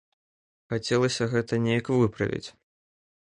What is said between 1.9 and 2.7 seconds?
выправіць.